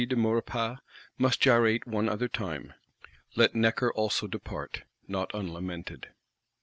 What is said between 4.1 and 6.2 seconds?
depart; not unlamented.